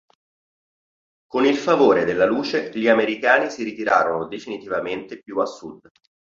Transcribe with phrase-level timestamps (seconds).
[1.27, 5.87] Con il favore della luce gli americani si ritirarono definitivamente più a sud.